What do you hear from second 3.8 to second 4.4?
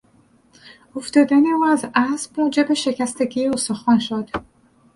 شد.